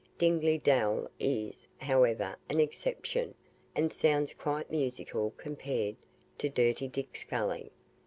[0.17, 3.35] Dingley Dell is, however, an exception,
[3.75, 5.95] and sounds quite musical compared
[6.39, 7.71] to Dirty Dick's Gully.